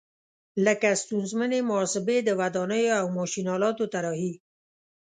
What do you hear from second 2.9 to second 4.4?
او ماشین آلاتو طراحي.